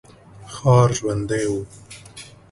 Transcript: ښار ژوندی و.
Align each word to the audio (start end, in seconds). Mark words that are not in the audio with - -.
ښار 0.53 0.89
ژوندی 0.97 1.41
و. 1.53 1.53